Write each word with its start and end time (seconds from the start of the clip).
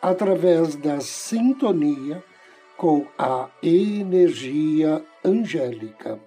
através 0.00 0.76
da 0.76 1.00
sintonia 1.00 2.22
com 2.76 3.06
a 3.18 3.50
energia 3.62 5.04
angélica. 5.24 6.20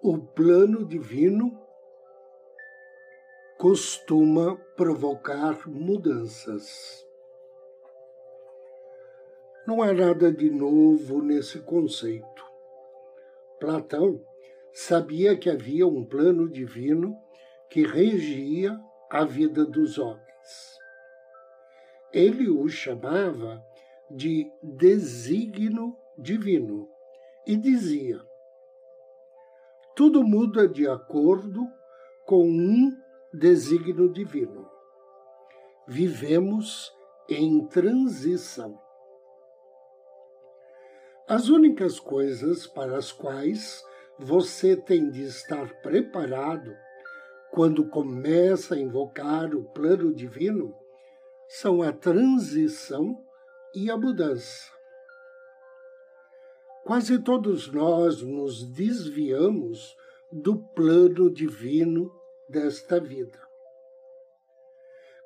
O 0.00 0.18
plano 0.18 0.84
divino 0.84 1.58
costuma 3.58 4.54
provocar 4.76 5.66
mudanças. 5.66 7.02
Não 9.66 9.82
há 9.82 9.94
nada 9.94 10.30
de 10.30 10.50
novo 10.50 11.22
nesse 11.22 11.58
conceito. 11.60 12.43
Platão 13.64 14.22
sabia 14.74 15.34
que 15.34 15.48
havia 15.48 15.86
um 15.86 16.04
plano 16.04 16.50
divino 16.50 17.16
que 17.70 17.82
regia 17.82 18.78
a 19.10 19.24
vida 19.24 19.64
dos 19.64 19.96
homens. 19.96 20.78
Ele 22.12 22.50
o 22.50 22.68
chamava 22.68 23.64
de 24.10 24.46
desígnio 24.62 25.96
divino 26.18 26.90
e 27.46 27.56
dizia: 27.56 28.20
tudo 29.96 30.22
muda 30.22 30.68
de 30.68 30.86
acordo 30.86 31.66
com 32.26 32.46
um 32.46 32.94
desígnio 33.32 34.12
divino. 34.12 34.68
Vivemos 35.88 36.92
em 37.30 37.66
transição. 37.66 38.83
As 41.26 41.48
únicas 41.48 41.98
coisas 41.98 42.66
para 42.66 42.98
as 42.98 43.10
quais 43.10 43.82
você 44.18 44.76
tem 44.76 45.08
de 45.10 45.22
estar 45.22 45.80
preparado 45.80 46.76
quando 47.50 47.88
começa 47.88 48.74
a 48.74 48.78
invocar 48.78 49.54
o 49.54 49.64
plano 49.64 50.12
divino 50.12 50.76
são 51.48 51.80
a 51.80 51.92
transição 51.92 53.18
e 53.74 53.90
a 53.90 53.96
mudança. 53.96 54.70
Quase 56.84 57.18
todos 57.18 57.72
nós 57.72 58.20
nos 58.20 58.62
desviamos 58.62 59.96
do 60.30 60.58
plano 60.58 61.30
divino 61.30 62.12
desta 62.46 63.00
vida. 63.00 63.40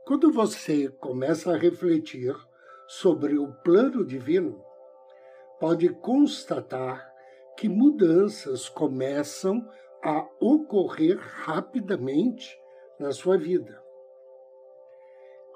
Quando 0.05 0.31
você 0.31 0.89
começa 0.89 1.53
a 1.53 1.59
refletir 1.59 2.37
sobre 2.87 3.37
o 3.37 3.53
plano 3.65 4.07
divino, 4.07 4.68
pode 5.59 5.89
constatar 5.89 7.13
que 7.57 7.69
mudanças 7.69 8.69
começam 8.69 9.69
a 10.03 10.29
ocorrer 10.41 11.19
rapidamente 11.19 12.59
na 12.99 13.13
sua 13.13 13.37
vida. 13.37 13.83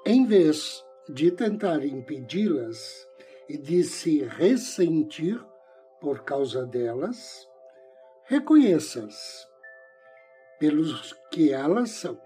Em 0.05 0.25
vez 0.25 0.85
de 1.09 1.31
tentar 1.31 1.85
impedi-las 1.85 3.07
e 3.47 3.57
de 3.57 3.83
se 3.83 4.23
ressentir 4.23 5.41
por 6.01 6.23
causa 6.23 6.65
delas, 6.65 7.47
reconheça-as 8.25 9.47
pelos 10.59 11.13
que 11.31 11.53
elas 11.53 11.91
são. 11.91 12.19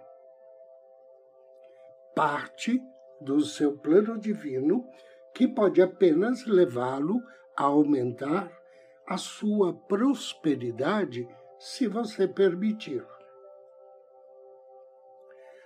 Parte 2.16 2.82
do 3.22 3.42
seu 3.42 3.78
plano 3.78 4.18
divino 4.18 4.88
que 5.34 5.48
pode 5.48 5.82
apenas 5.82 6.46
levá-lo 6.46 7.22
a 7.58 7.64
aumentar 7.64 8.52
a 9.08 9.18
sua 9.18 9.74
prosperidade 9.74 11.28
se 11.58 11.88
você 11.88 12.28
permitir. 12.28 13.04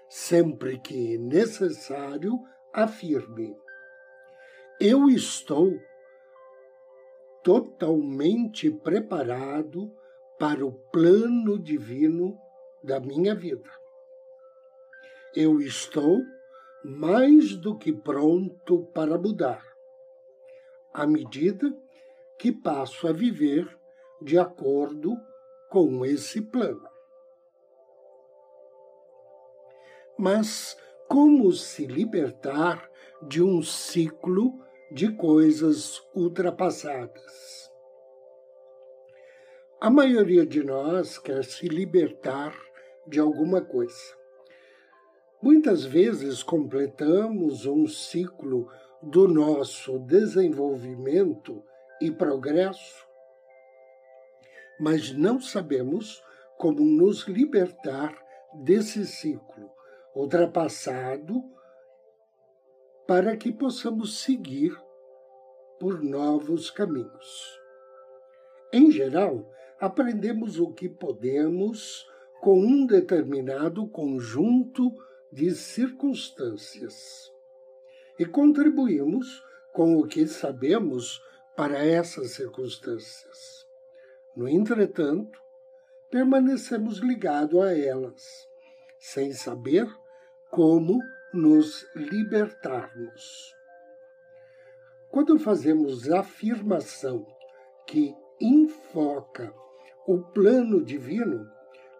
Sempre 0.07 0.79
que 0.79 1.17
necessário, 1.17 2.39
afirme: 2.71 3.57
Eu 4.79 5.09
estou 5.09 5.77
totalmente 7.43 8.71
preparado 8.71 9.93
para 10.39 10.65
o 10.65 10.71
plano 10.71 11.59
divino 11.59 12.39
da 12.81 12.99
minha 12.99 13.35
vida. 13.35 13.69
Eu 15.35 15.59
estou 15.59 16.21
mais 16.83 17.55
do 17.55 17.77
que 17.77 17.91
pronto 17.91 18.85
para 18.93 19.17
mudar 19.17 19.70
à 20.93 21.07
medida 21.07 21.71
que 22.37 22.51
passo 22.51 23.07
a 23.07 23.11
viver 23.11 23.77
de 24.21 24.37
acordo 24.37 25.15
com 25.69 26.05
esse 26.05 26.41
plano. 26.41 26.87
Mas 30.17 30.77
como 31.07 31.51
se 31.51 31.85
libertar 31.85 32.89
de 33.21 33.41
um 33.41 33.61
ciclo 33.61 34.59
de 34.91 35.15
coisas 35.15 36.01
ultrapassadas? 36.13 37.71
A 39.79 39.89
maioria 39.89 40.45
de 40.45 40.63
nós 40.63 41.17
quer 41.17 41.43
se 41.43 41.67
libertar 41.67 42.55
de 43.07 43.19
alguma 43.19 43.61
coisa. 43.61 44.15
Muitas 45.41 45.83
vezes 45.83 46.43
completamos 46.43 47.65
um 47.65 47.87
ciclo 47.87 48.69
do 49.01 49.27
nosso 49.27 49.97
desenvolvimento 49.97 51.63
e 51.99 52.11
progresso, 52.11 53.07
mas 54.79 55.11
não 55.11 55.41
sabemos 55.41 56.23
como 56.57 56.81
nos 56.81 57.27
libertar 57.27 58.15
desse 58.53 59.05
ciclo 59.07 59.71
ultrapassado 60.15 61.43
para 63.07 63.35
que 63.35 63.51
possamos 63.51 64.21
seguir 64.21 64.79
por 65.79 66.03
novos 66.03 66.69
caminhos. 66.69 67.59
Em 68.71 68.91
geral, 68.91 69.49
aprendemos 69.79 70.59
o 70.59 70.71
que 70.71 70.87
podemos 70.87 72.07
com 72.39 72.59
um 72.59 72.85
determinado 72.85 73.87
conjunto 73.87 74.95
de 75.31 75.51
circunstâncias 75.51 77.30
e 78.17 78.25
contribuímos 78.25 79.43
com 79.73 79.97
o 79.97 80.05
que 80.05 80.27
sabemos 80.27 81.21
para 81.55 81.85
essas 81.85 82.31
circunstâncias. 82.31 83.65
No 84.35 84.47
entretanto, 84.47 85.39
permanecemos 86.09 86.99
ligados 86.99 87.61
a 87.61 87.77
elas, 87.77 88.47
sem 88.99 89.33
saber 89.33 89.87
como 90.49 90.99
nos 91.33 91.87
libertarmos. 91.95 93.55
Quando 95.09 95.37
fazemos 95.39 96.09
afirmação 96.09 97.25
que 97.85 98.15
enfoca 98.39 99.53
o 100.07 100.19
plano 100.19 100.83
divino, 100.83 101.49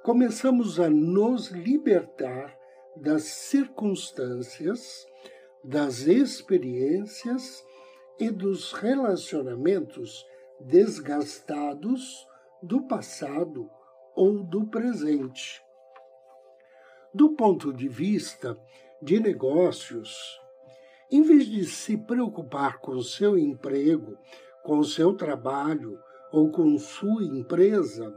começamos 0.04 0.80
a 0.80 0.90
nos 0.90 1.50
libertar 1.50 2.58
das 2.96 3.24
circunstâncias 3.24 5.06
das 5.64 6.08
experiências 6.08 7.64
e 8.20 8.32
dos 8.32 8.72
relacionamentos 8.74 10.26
desgastados 10.60 12.28
do 12.62 12.88
passado 12.88 13.70
ou 14.16 14.44
do 14.44 14.66
presente. 14.68 15.62
Do 17.14 17.36
ponto 17.36 17.74
de 17.74 17.88
vista 17.88 18.58
de 19.02 19.20
negócios, 19.20 20.40
em 21.12 21.22
vez 21.22 21.46
de 21.46 21.66
se 21.66 21.98
preocupar 21.98 22.80
com 22.80 23.00
seu 23.02 23.38
emprego, 23.38 24.18
com 24.64 24.84
seu 24.84 25.14
trabalho 25.14 26.00
ou 26.32 26.52
com 26.52 26.78
sua 26.80 27.24
empresa, 27.24 28.14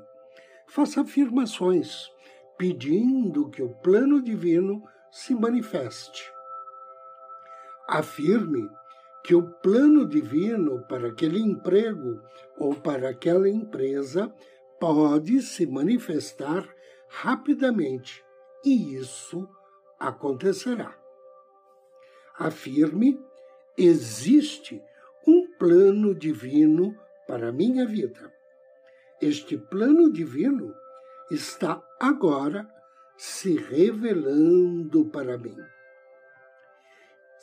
faça 0.69 1.03
afirmações 1.03 2.11
pedindo 2.57 3.51
que 3.51 3.63
o 3.63 3.75
plano 3.77 4.23
divino 4.23 4.83
se 5.11 5.35
manifeste 5.35 6.34
afirme 7.89 8.69
que 9.23 9.35
o 9.35 9.43
plano 9.43 10.07
divino 10.07 10.85
para 10.87 11.09
aquele 11.09 11.41
emprego 11.41 12.21
ou 12.59 12.75
para 12.75 13.09
aquela 13.09 13.49
empresa 13.49 14.33
pode 14.79 15.41
se 15.41 15.67
manifestar 15.67 16.69
rapidamente 17.09 18.25
e 18.65 18.97
isso 18.97 19.49
acontecerá. 19.99 20.97
Afirme: 22.39 23.19
existe 23.79 24.83
um 25.27 25.49
plano 25.59 26.15
divino 26.15 26.95
para 27.27 27.53
minha 27.53 27.87
vida. 27.87 28.33
Este 29.21 29.57
plano 29.57 30.13
divino 30.13 30.75
está 31.31 31.83
agora 31.99 32.69
se 33.17 33.57
revelando 33.57 35.07
para 35.07 35.39
mim. 35.39 35.57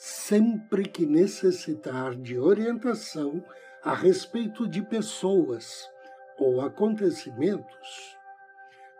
Sempre 0.04 0.88
que 0.88 1.06
necessitar 1.06 2.16
de 2.16 2.36
orientação 2.36 3.40
a 3.84 3.94
respeito 3.94 4.66
de 4.66 4.82
pessoas 4.82 5.88
ou 6.36 6.60
acontecimentos, 6.60 8.18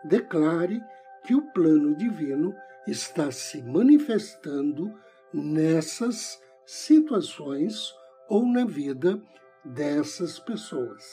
declare 0.05 0.81
que 1.25 1.35
o 1.35 1.41
plano 1.51 1.93
divino 1.93 2.55
está 2.87 3.33
se 3.33 3.61
manifestando 3.61 4.97
nessas 5.33 6.41
situações 6.65 7.93
ou 8.29 8.45
na 8.45 8.63
vida 8.63 9.21
dessas 9.65 10.39
pessoas. 10.39 11.03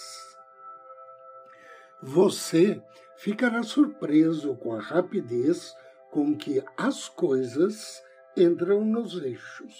Você 2.00 2.80
ficará 3.16 3.64
surpreso 3.64 4.54
com 4.54 4.72
a 4.72 4.80
rapidez 4.80 5.74
com 6.12 6.36
que 6.36 6.62
as 6.76 7.08
coisas 7.08 8.00
entram 8.36 8.84
nos 8.84 9.20
eixos. 9.22 9.74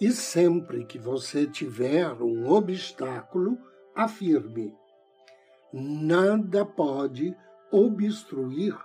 E 0.00 0.10
sempre 0.10 0.84
que 0.84 0.98
você 0.98 1.46
tiver 1.46 2.12
um 2.20 2.50
obstáculo, 2.50 3.56
afirme: 3.94 4.76
nada 5.72 6.66
pode 6.66 7.34
obstruir 7.70 8.76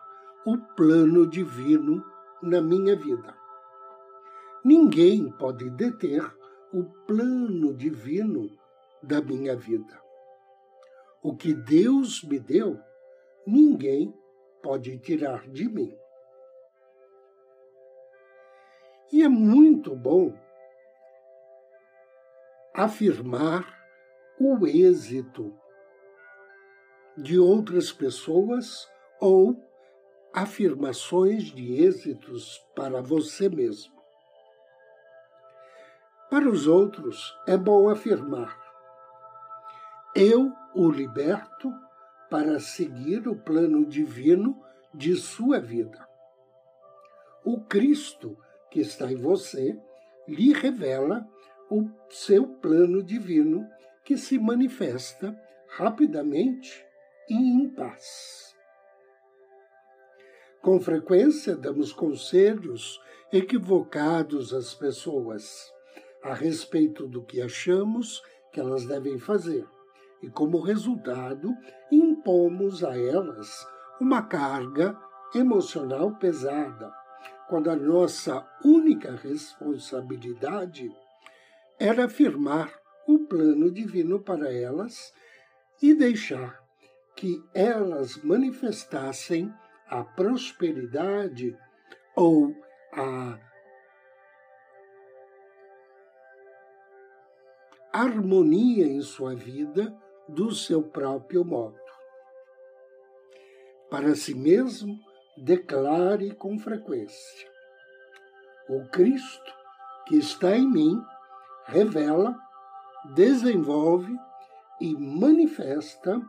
o 0.45 0.57
plano 0.75 1.27
divino 1.27 2.03
na 2.41 2.61
minha 2.61 2.95
vida. 2.95 3.35
Ninguém 4.63 5.31
pode 5.31 5.69
deter 5.71 6.23
o 6.71 6.83
plano 7.05 7.73
divino 7.73 8.49
da 9.01 9.21
minha 9.21 9.55
vida. 9.55 9.99
O 11.21 11.35
que 11.35 11.53
Deus 11.53 12.23
me 12.23 12.39
deu, 12.39 12.79
ninguém 13.45 14.13
pode 14.61 14.97
tirar 14.99 15.47
de 15.49 15.67
mim. 15.67 15.98
E 19.11 19.23
é 19.23 19.27
muito 19.27 19.95
bom 19.95 20.33
afirmar 22.73 23.65
o 24.39 24.65
êxito 24.67 25.53
de 27.17 27.39
outras 27.39 27.91
pessoas 27.91 28.87
ou 29.19 29.57
afirmações 30.33 31.45
de 31.45 31.83
êxitos 31.83 32.59
para 32.75 33.01
você 33.01 33.49
mesmo. 33.49 33.99
Para 36.29 36.47
os 36.47 36.67
outros, 36.67 37.35
é 37.47 37.57
bom 37.57 37.89
afirmar: 37.89 38.55
Eu 40.15 40.53
o 40.75 40.89
liberto 40.89 41.73
para 42.29 42.59
seguir 42.59 43.27
o 43.27 43.35
plano 43.35 43.85
divino 43.85 44.63
de 44.93 45.15
sua 45.15 45.59
vida. 45.59 46.07
O 47.43 47.61
Cristo 47.61 48.37
que 48.69 48.79
está 48.79 49.11
em 49.11 49.15
você 49.15 49.77
lhe 50.27 50.53
revela 50.53 51.27
o 51.69 51.89
seu 52.09 52.47
plano 52.47 53.03
divino 53.03 53.67
que 54.03 54.17
se 54.17 54.39
manifesta 54.39 55.39
rapidamente 55.67 56.85
e 57.29 57.35
em 57.35 57.69
paz. 57.69 58.55
Com 60.61 60.79
frequência 60.79 61.55
damos 61.55 61.93
conselhos 61.93 62.99
equivocados 63.31 64.53
às 64.53 64.73
pessoas 64.73 65.71
a 66.23 66.33
respeito 66.33 67.07
do 67.07 67.23
que 67.23 67.41
achamos 67.41 68.21
que 68.51 68.59
elas 68.59 68.85
devem 68.85 69.17
fazer 69.17 69.65
e, 70.21 70.29
como 70.29 70.59
resultado, 70.59 71.55
impomos 71.91 72.83
a 72.83 72.97
elas 72.97 73.65
uma 74.01 74.21
carga 74.23 74.97
emocional 75.33 76.15
pesada, 76.15 76.91
quando 77.49 77.71
a 77.71 77.75
nossa 77.75 78.47
única 78.63 79.15
responsabilidade 79.15 80.95
era 81.79 82.05
afirmar 82.05 82.71
o 83.07 83.25
plano 83.25 83.71
divino 83.71 84.19
para 84.19 84.53
elas 84.53 85.11
e 85.81 85.95
deixar 85.95 86.63
que 87.15 87.43
elas 87.53 88.17
manifestassem 88.17 89.51
a 89.87 90.03
prosperidade 90.03 91.57
ou 92.15 92.55
a 92.93 93.39
harmonia 97.91 98.85
em 98.85 99.01
sua 99.01 99.33
vida 99.33 99.91
do 100.27 100.53
seu 100.53 100.83
próprio 100.83 101.43
modo. 101.43 101.79
Para 103.89 104.13
si 104.15 104.35
mesmo, 104.35 105.08
declare 105.39 106.33
com 106.35 106.57
frequência: 106.59 107.49
O 108.67 108.85
Cristo 108.89 109.59
que 110.09 110.17
está 110.17 110.57
em 110.57 110.67
mim 110.67 111.05
revela, 111.65 112.35
desenvolve 113.13 114.11
e 114.81 114.95
manifesta 114.97 116.19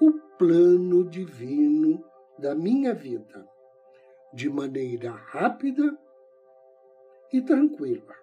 o 0.00 0.12
plano 0.38 1.04
divino 1.04 2.02
da 2.38 2.54
minha 2.54 2.94
vida 2.94 3.46
de 4.32 4.48
maneira 4.48 5.10
rápida 5.10 5.98
e 7.30 7.42
tranquila. 7.42 8.16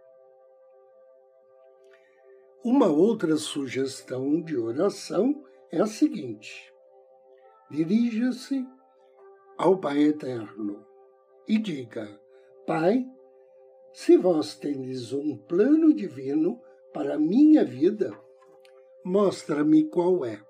Uma 2.63 2.88
outra 2.88 3.38
sugestão 3.38 4.42
de 4.42 4.58
oração 4.58 5.46
é 5.72 5.80
a 5.80 5.86
seguinte: 5.86 6.74
dirija-se 7.70 8.68
ao 9.58 9.78
Pai 9.78 10.04
Eterno 10.04 10.86
e 11.48 11.58
diga: 11.58 12.20
Pai, 12.66 13.06
se 13.94 14.18
vós 14.18 14.56
tendes 14.56 15.14
um 15.14 15.38
plano 15.38 15.94
divino 15.94 16.62
para 16.94 17.16
a 17.16 17.20
minha 17.20 17.64
vida, 17.64 18.18
mostra-me 19.04 19.86
qual 19.86 20.26
é. 20.26 20.42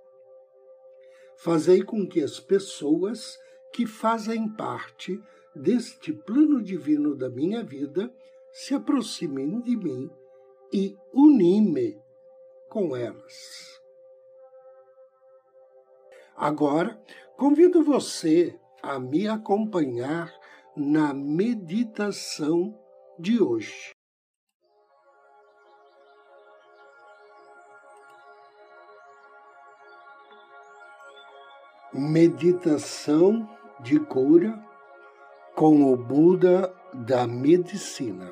Fazei 1.38 1.84
com 1.84 2.08
que 2.08 2.22
as 2.22 2.40
pessoas 2.40 3.38
que 3.72 3.86
fazem 3.86 4.50
parte 4.50 5.22
deste 5.56 6.14
plano 6.14 6.62
divino 6.62 7.16
da 7.16 7.30
minha 7.30 7.64
vida 7.64 8.14
se 8.52 8.74
aproximem 8.74 9.62
de 9.62 9.76
mim 9.76 10.10
e 10.72 10.98
unime 11.14 12.02
com 12.70 12.96
elas. 12.96 13.82
Agora, 16.36 17.02
convido 17.38 17.84
você 17.84 18.60
a 18.86 19.00
me 19.00 19.28
acompanhar 19.28 20.32
na 20.78 21.12
meditação 21.12 22.78
de 23.18 23.42
hoje. 23.42 23.92
Meditação 31.92 33.50
de 33.80 34.00
cura 34.00 34.64
com 35.56 35.92
o 35.92 35.98
Buda 35.98 36.72
da 36.94 37.26
medicina. 37.26 38.32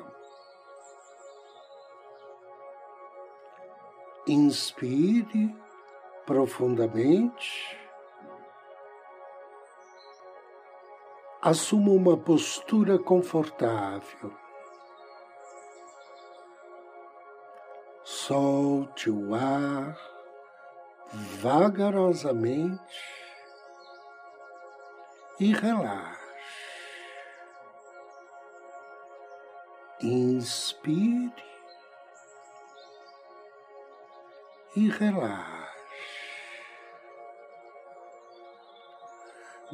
Inspire 4.28 5.52
profundamente. 6.24 7.83
Assuma 11.46 11.90
uma 11.90 12.16
postura 12.16 12.98
confortável. 12.98 14.32
Solte 18.02 19.10
o 19.10 19.34
ar 19.34 19.94
vagarosamente 21.12 22.80
e 25.38 25.52
relaxe. 25.52 26.18
Inspire 30.00 31.44
e 34.74 34.88
relaxe. 34.88 35.53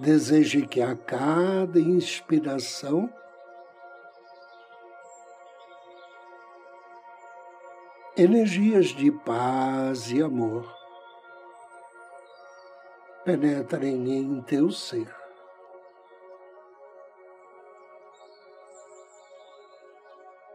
Deseje 0.00 0.66
que 0.66 0.80
a 0.80 0.97
cada 0.97 1.78
inspiração 1.78 3.12
energias 8.16 8.87
de 8.87 9.12
paz 9.12 10.11
e 10.11 10.23
amor 10.23 10.75
penetrem 13.26 14.11
em 14.16 14.40
teu 14.40 14.71
ser. 14.71 15.14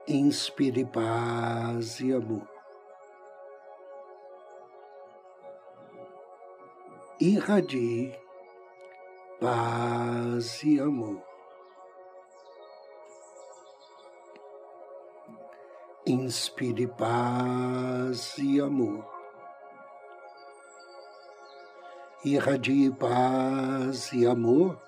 Inspire 0.08 0.86
paz 0.86 2.00
e 2.00 2.12
amor. 2.12 2.48
Irradie 7.20 8.25
paz 9.40 10.64
e 10.64 10.80
amor. 10.80 11.22
Inspire 16.06 16.88
paz 16.88 18.38
e 18.38 18.60
amor. 18.62 19.06
Irradie 22.24 22.92
paz 22.92 24.12
e 24.14 24.26
amor 24.26 24.80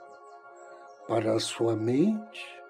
para 1.08 1.34
a 1.34 1.40
sua 1.40 1.76
mente, 1.76 2.62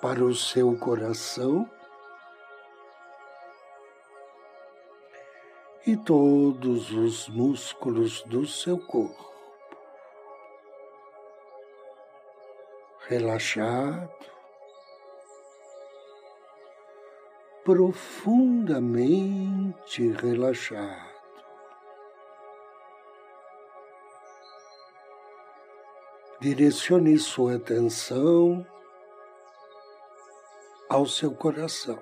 para 0.00 0.24
o 0.24 0.34
seu 0.34 0.76
coração 0.78 1.68
e 5.86 5.96
todos 5.96 6.90
os 6.92 7.28
músculos 7.28 8.22
do 8.22 8.46
seu 8.46 8.78
corpo. 8.78 9.29
Relaxado, 13.10 14.08
profundamente 17.64 20.12
relaxado. 20.12 21.10
Direcione 26.40 27.18
sua 27.18 27.56
atenção 27.56 28.64
ao 30.88 31.04
seu 31.04 31.34
coração. 31.34 31.98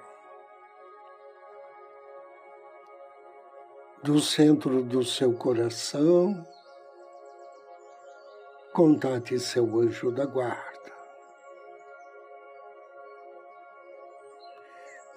Do 4.02 4.20
centro 4.20 4.82
do 4.82 5.02
seu 5.02 5.32
coração, 5.32 6.46
contate 8.74 9.40
seu 9.40 9.64
anjo 9.80 10.12
da 10.12 10.26
guarda. 10.26 10.67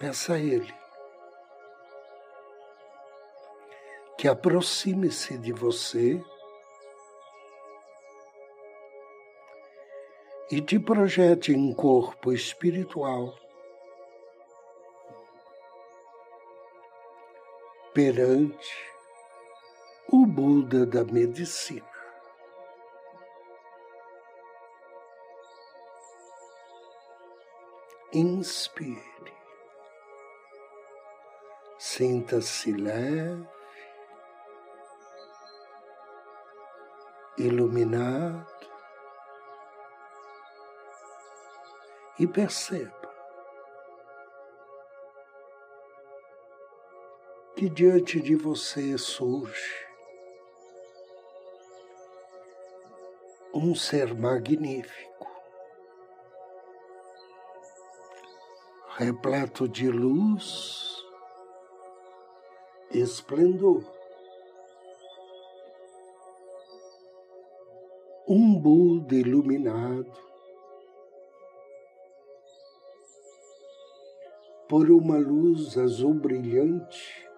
Peça 0.01 0.33
a 0.33 0.39
ele 0.39 0.73
que 4.17 4.27
aproxime-se 4.27 5.37
de 5.37 5.53
você 5.53 6.19
e 10.49 10.59
te 10.59 10.79
projete 10.79 11.51
em 11.51 11.71
corpo 11.71 12.33
espiritual 12.33 13.37
perante 17.93 18.91
o 20.11 20.25
Buda 20.25 20.83
da 20.83 21.03
medicina. 21.03 21.85
Inspire, 28.11 29.30
sinta-se 32.01 32.71
leve, 32.71 33.47
iluminado. 37.37 38.47
E 42.17 42.25
perceba 42.25 43.13
que 47.55 47.69
diante 47.69 48.19
de 48.19 48.35
você 48.35 48.97
surge 48.97 49.87
um 53.53 53.75
ser 53.75 54.15
magnífico, 54.15 55.27
repleto 58.97 59.69
de 59.69 59.87
luz, 59.91 60.90
esplendor. 62.93 63.83
Um 68.27 68.59
Buda 68.59 69.15
iluminado 69.15 70.11
por 74.69 74.89
uma 74.89 75.17
luz 75.17 75.77
azul 75.77 76.13
brilhante 76.13 77.29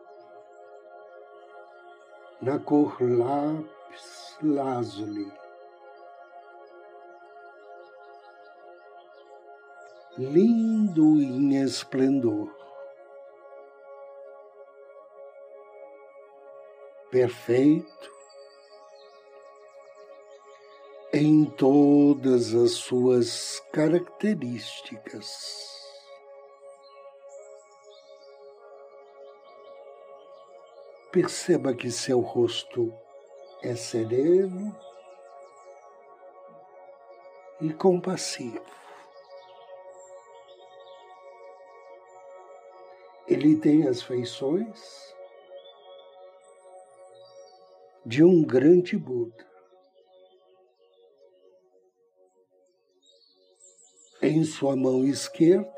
na 2.42 2.60
cor 2.60 3.02
lápis 3.02 4.38
lazuli. 4.44 5.32
Lindo 10.18 11.20
em 11.22 11.56
esplendor. 11.64 12.62
Perfeito 17.13 18.12
em 21.13 21.46
todas 21.46 22.55
as 22.55 22.72
suas 22.72 23.60
características. 23.72 25.70
Perceba 31.12 31.75
que 31.75 31.91
seu 31.91 32.20
rosto 32.20 32.91
é 33.62 33.75
sereno 33.75 34.75
e 37.62 37.72
compassivo. 37.72 38.65
Ele 43.27 43.55
tem 43.55 43.88
as 43.88 44.01
feições 44.01 45.13
de 48.06 48.24
um 48.24 48.44
grande 48.44 48.98
Buda. 48.98 49.46
Em 54.22 54.44
sua 54.44 54.76
mão 54.76 55.06
esquerda 55.06 55.72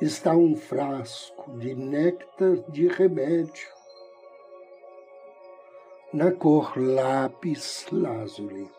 está 0.00 0.36
um 0.36 0.54
frasco 0.54 1.58
de 1.58 1.74
néctar 1.74 2.56
de 2.70 2.86
remédio, 2.86 3.68
na 6.12 6.30
cor 6.30 6.78
lápis 6.78 7.86
lazuli. 7.90 8.70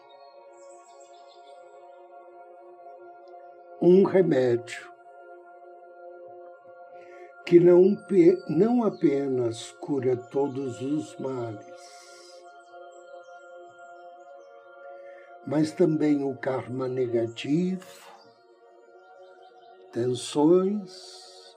Um 3.82 4.04
remédio 4.04 4.97
que 7.48 7.62
não, 7.62 7.98
não 8.50 8.84
apenas 8.84 9.72
cura 9.80 10.18
todos 10.18 10.82
os 10.82 11.16
males, 11.18 11.66
mas 15.46 15.72
também 15.72 16.26
o 16.26 16.36
karma 16.36 16.90
negativo, 16.90 17.88
tensões, 19.94 21.56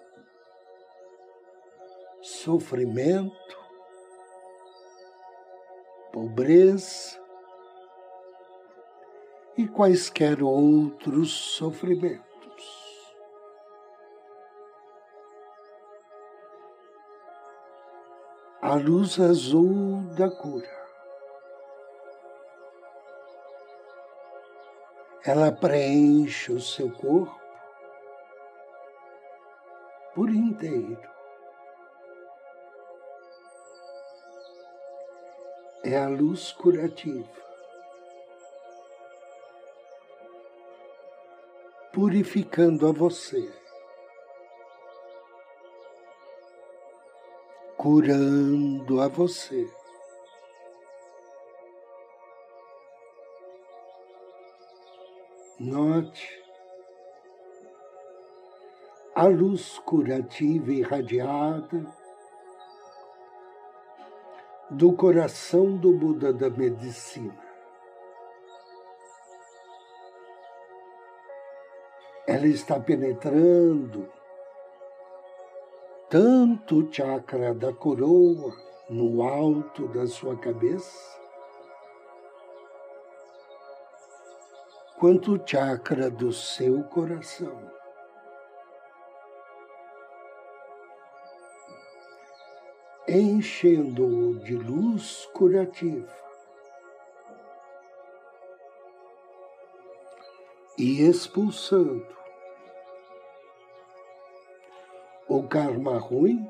sofrimento, 2.22 3.58
pobreza 6.12 7.20
e 9.58 9.66
quaisquer 9.66 10.40
outros 10.40 11.32
sofrimentos. 11.32 12.29
A 18.70 18.76
luz 18.76 19.18
azul 19.18 20.04
da 20.14 20.30
cura. 20.30 20.70
Ela 25.26 25.50
preenche 25.50 26.52
o 26.52 26.60
seu 26.60 26.88
corpo 26.92 27.36
por 30.14 30.30
inteiro. 30.30 31.02
É 35.82 35.98
a 35.98 36.06
luz 36.08 36.52
curativa. 36.52 37.28
Purificando 41.92 42.86
a 42.86 42.92
você. 42.92 43.52
Curando 47.80 49.00
a 49.00 49.08
você. 49.08 49.66
Note 55.58 56.44
a 59.14 59.26
luz 59.26 59.78
curativa 59.78 60.70
irradiada 60.70 61.86
do 64.70 64.92
coração 64.92 65.74
do 65.74 65.90
Buda 65.94 66.34
da 66.34 66.50
medicina. 66.50 67.34
Ela 72.26 72.46
está 72.46 72.78
penetrando 72.78 74.19
tanto 76.10 76.80
o 76.80 76.92
chakra 76.92 77.54
da 77.54 77.72
coroa 77.72 78.52
no 78.90 79.22
alto 79.22 79.86
da 79.86 80.08
sua 80.08 80.36
cabeça, 80.36 81.16
quanto 84.98 85.34
o 85.34 85.48
chakra 85.48 86.10
do 86.10 86.32
seu 86.32 86.82
coração. 86.82 87.70
Enchendo-o 93.06 94.40
de 94.40 94.56
luz 94.56 95.26
curativa 95.32 96.12
e 100.76 101.02
expulsando 101.02 102.19
o 105.30 105.44
karma 105.44 105.96
ruim 105.96 106.44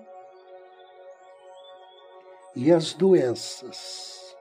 e 2.57 2.73
as 2.73 2.95
doenças 2.95 4.35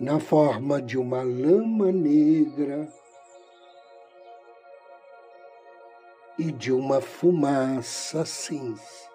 na 0.00 0.18
forma 0.18 0.80
de 0.80 0.96
uma 0.96 1.22
lama 1.22 1.92
negra 1.92 2.90
e 6.38 6.50
de 6.50 6.72
uma 6.72 7.02
fumaça 7.02 8.24
cinza. 8.24 9.10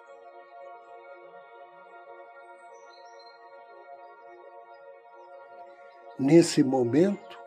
Nesse 6.16 6.62
momento, 6.62 7.40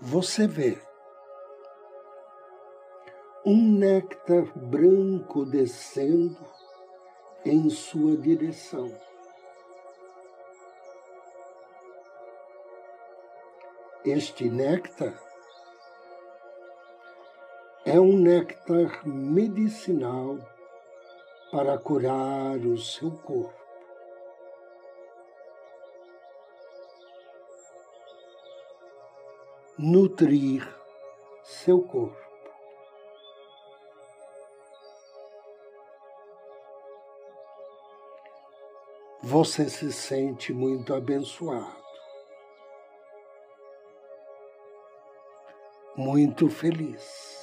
você 0.00 0.46
vê 0.46 0.78
um 3.48 3.78
néctar 3.78 4.44
branco 4.58 5.44
descendo 5.44 6.44
em 7.44 7.70
sua 7.70 8.16
direção. 8.16 8.92
Este 14.04 14.50
néctar 14.50 15.14
é 17.84 18.00
um 18.00 18.18
néctar 18.18 19.06
medicinal 19.06 20.38
para 21.52 21.78
curar 21.78 22.56
o 22.56 22.76
seu 22.76 23.12
corpo. 23.12 23.54
Nutrir 29.78 30.66
seu 31.44 31.80
corpo. 31.82 32.25
Você 39.28 39.68
se 39.68 39.92
sente 39.92 40.54
muito 40.54 40.94
abençoado. 40.94 41.84
muito 45.96 46.48
feliz. 46.50 47.34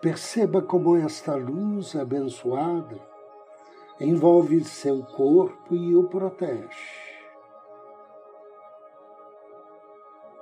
Perceba 0.00 0.62
como 0.62 0.96
esta 0.96 1.34
luz 1.34 1.96
abençoada 1.96 3.00
envolve 3.98 4.62
seu 4.62 5.02
corpo 5.02 5.74
e 5.74 5.96
o 5.96 6.04
protege. 6.04 6.68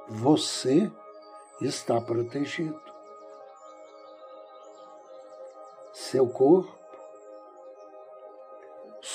Você 0.08 0.92
está 1.60 2.00
protegido. 2.00 2.80
Seu 5.92 6.28
corpo, 6.28 6.87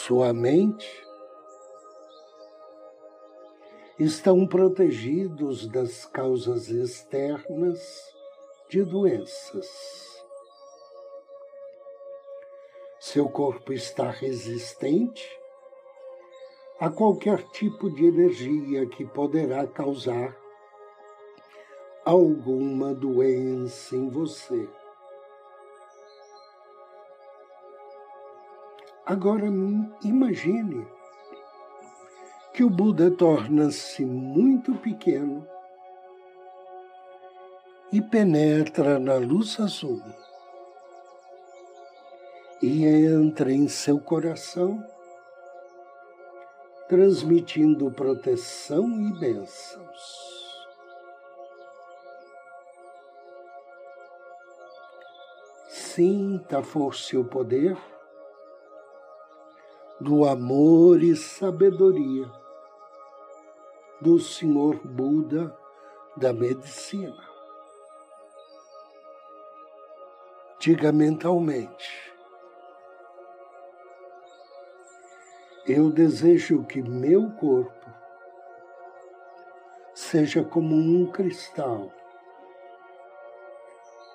sua 0.05 0.33
mente, 0.33 1.01
estão 3.97 4.45
protegidos 4.45 5.65
das 5.65 6.05
causas 6.05 6.67
externas 6.67 8.13
de 8.69 8.83
doenças. 8.83 9.65
Seu 12.99 13.29
corpo 13.29 13.71
está 13.71 14.09
resistente 14.09 15.25
a 16.81 16.89
qualquer 16.89 17.41
tipo 17.51 17.89
de 17.89 18.05
energia 18.05 18.85
que 18.85 19.05
poderá 19.05 19.65
causar 19.65 20.37
alguma 22.03 22.93
doença 22.93 23.95
em 23.95 24.09
você. 24.09 24.67
Agora 29.05 29.47
imagine 30.01 30.87
que 32.53 32.63
o 32.63 32.69
Buda 32.69 33.11
torna-se 33.11 34.05
muito 34.05 34.75
pequeno 34.75 35.45
e 37.91 38.01
penetra 38.01 38.97
na 38.99 39.15
luz 39.15 39.59
azul 39.59 40.01
e 42.61 42.85
entra 42.85 43.51
em 43.51 43.67
seu 43.67 43.99
coração, 43.99 44.81
transmitindo 46.87 47.91
proteção 47.91 48.89
e 49.01 49.19
bênçãos. 49.19 50.33
Sinta 55.67 56.59
a 56.59 56.63
força 56.63 57.15
e 57.15 57.19
o 57.19 57.25
poder 57.25 57.77
do 60.03 60.25
amor 60.25 61.01
e 61.01 61.15
sabedoria 61.15 62.29
do 64.01 64.19
Senhor 64.19 64.75
Buda 64.85 65.57
da 66.17 66.33
medicina. 66.33 67.25
Diga 70.59 70.91
mentalmente: 70.91 72.13
Eu 75.65 75.89
desejo 75.89 76.65
que 76.65 76.81
meu 76.81 77.31
corpo 77.31 77.89
seja 79.93 80.43
como 80.43 80.75
um 80.75 81.09
cristal, 81.09 81.89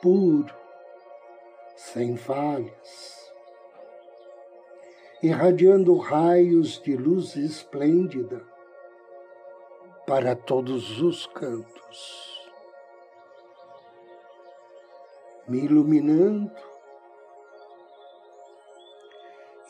puro, 0.02 0.54
sem 1.74 2.14
falhas, 2.14 3.27
irradiando 5.22 5.96
raios 5.96 6.80
de 6.80 6.96
luz 6.96 7.34
esplêndida 7.36 8.40
para 10.06 10.36
todos 10.36 11.02
os 11.02 11.26
cantos, 11.26 12.48
me 15.48 15.58
iluminando, 15.64 16.50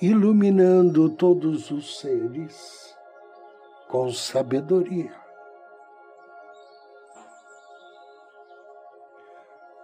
iluminando 0.02 1.10
todos 1.10 1.70
os 1.70 1.98
seres 1.98 2.96
com 3.88 4.12
sabedoria. 4.12 5.16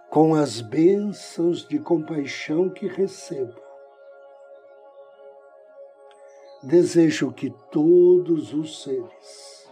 Com 0.09 0.35
as 0.35 0.61
bênçãos 0.61 1.67
de 1.67 1.79
compaixão 1.79 2.69
que 2.69 2.87
recebo, 2.87 3.64
desejo 6.65 7.31
que 7.31 7.51
todos 7.71 8.51
os 8.51 8.81
seres 8.81 9.69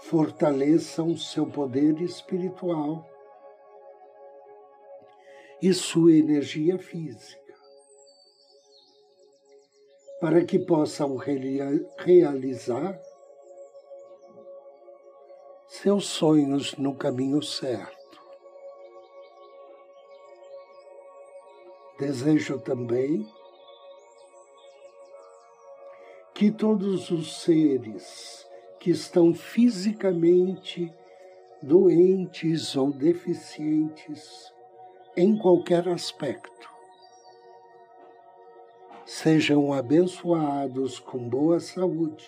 fortaleçam 0.00 1.16
seu 1.16 1.46
poder 1.46 2.00
espiritual 2.00 3.06
e 5.60 5.74
sua 5.74 6.14
energia 6.14 6.78
física, 6.78 7.54
para 10.18 10.44
que 10.46 10.58
possam 10.58 11.14
realizar 11.98 12.98
seus 15.68 16.06
sonhos 16.06 16.74
no 16.76 16.96
caminho 16.96 17.42
certo. 17.42 18.00
Desejo 21.98 22.58
também 22.58 23.28
que 26.40 26.50
todos 26.50 27.10
os 27.10 27.42
seres 27.42 28.48
que 28.78 28.90
estão 28.90 29.34
fisicamente 29.34 30.90
doentes 31.62 32.74
ou 32.74 32.90
deficientes 32.90 34.50
em 35.14 35.36
qualquer 35.36 35.86
aspecto 35.86 36.66
sejam 39.04 39.70
abençoados 39.70 40.98
com 40.98 41.28
boa 41.28 41.60
saúde, 41.60 42.26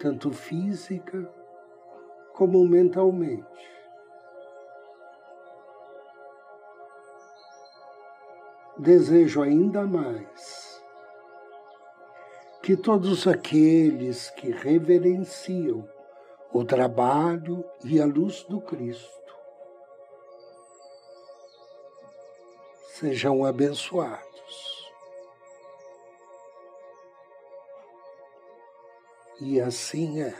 tanto 0.00 0.32
física 0.32 1.32
como 2.34 2.66
mentalmente. 2.66 3.70
Desejo 8.76 9.40
ainda 9.40 9.86
mais 9.86 10.61
que 12.62 12.76
todos 12.76 13.26
aqueles 13.26 14.30
que 14.30 14.52
reverenciam 14.52 15.88
o 16.52 16.64
trabalho 16.64 17.64
e 17.84 18.00
a 18.00 18.06
luz 18.06 18.44
do 18.44 18.60
Cristo 18.60 19.34
sejam 23.02 23.44
abençoados. 23.44 24.32
E 29.40 29.60
assim 29.60 30.22
é. 30.22 30.32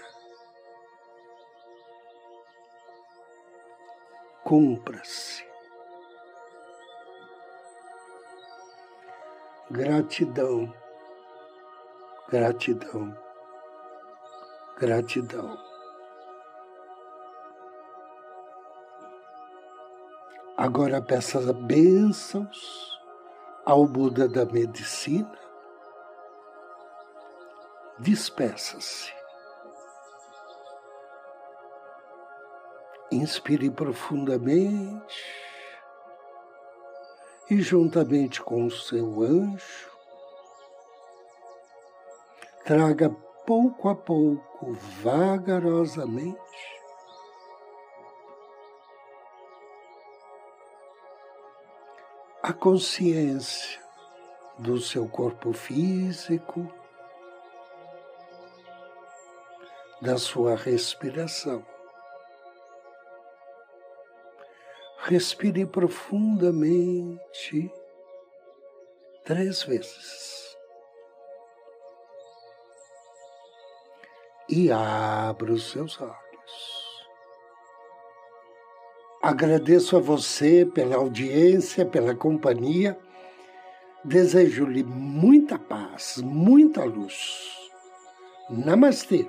Cumpra-se. 4.45 5.45
Gratidão, 9.69 10.73
gratidão, 12.29 13.17
gratidão. 14.79 15.59
Agora 20.57 21.03
peça 21.03 21.53
bênçãos 21.53 23.01
ao 23.65 23.87
Buda 23.87 24.29
da 24.29 24.45
medicina. 24.45 25.39
Despeça-se. 27.99 29.13
Inspire 33.11 33.71
profundamente 33.71 35.43
e, 37.51 37.61
juntamente 37.61 38.43
com 38.43 38.65
o 38.65 38.71
seu 38.71 39.23
anjo, 39.23 39.92
traga 42.65 43.11
pouco 43.45 43.89
a 43.89 43.95
pouco, 43.95 44.73
vagarosamente, 45.03 46.39
a 52.43 52.53
consciência 52.53 53.81
do 54.59 54.81
seu 54.81 55.09
corpo 55.09 55.53
físico, 55.53 56.73
da 60.01 60.19
sua 60.19 60.57
respiração. 60.57 61.65
Respire 64.99 65.67
profundamente 65.67 67.71
três 69.25 69.65
vezes. 69.65 70.42
E 74.55 74.71
abra 74.71 75.51
os 75.51 75.71
seus 75.71 75.99
olhos. 75.99 76.13
Agradeço 79.23 79.97
a 79.97 79.99
você 79.99 80.67
pela 80.67 80.97
audiência, 80.97 81.87
pela 81.87 82.15
companhia. 82.15 82.99
Desejo-lhe 84.05 84.85
muita 84.85 85.59
paz, 85.59 86.19
muita 86.23 86.85
luz. 86.85 87.51
Namastê. 88.51 89.27